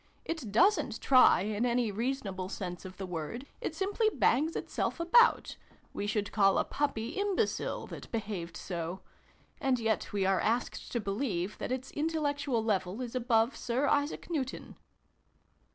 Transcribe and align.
It 0.25 0.51
doesrit 0.51 0.99
try, 0.99 1.41
in 1.41 1.63
any 1.63 1.91
rea 1.91 2.09
sonable 2.11 2.49
sense 2.49 2.85
of 2.85 2.97
the 2.97 3.05
word: 3.05 3.45
it 3.61 3.75
simply 3.75 4.09
bangs 4.09 4.55
itself 4.55 4.99
about! 4.99 5.57
We 5.93 6.07
should 6.07 6.31
call 6.31 6.57
a 6.57 6.63
puppy 6.63 7.09
imbecile, 7.09 7.85
that 7.85 8.11
behaved 8.11 8.57
so. 8.57 9.01
And 9.59 9.77
yet 9.79 10.11
we 10.11 10.25
are 10.25 10.39
asked 10.41 10.91
to 10.93 10.99
believe 10.99 11.59
that 11.59 11.71
its 11.71 11.91
intellectual 11.91 12.63
level 12.63 12.99
is 12.99 13.13
above 13.13 13.55
Sir 13.55 13.85
Isaac 13.89 14.27
Newton 14.31 14.75